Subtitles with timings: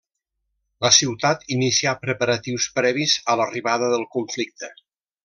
[0.85, 4.73] La ciutat inicià preparatius previs a l'arribada del conflicte.